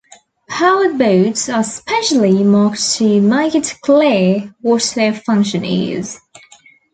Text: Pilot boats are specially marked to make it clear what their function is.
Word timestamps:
Pilot 0.49 0.97
boats 0.97 1.47
are 1.47 1.63
specially 1.63 2.43
marked 2.43 2.93
to 2.93 3.21
make 3.21 3.53
it 3.53 3.75
clear 3.83 4.51
what 4.59 4.81
their 4.95 5.13
function 5.13 5.63
is. 5.63 6.19